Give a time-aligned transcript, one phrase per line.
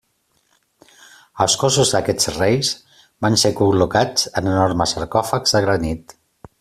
[1.45, 2.71] Els cossos d'aquests reis
[3.27, 6.17] van ser col·locats en enormes sarcòfags de granit.